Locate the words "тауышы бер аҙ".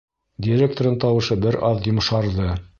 1.05-1.93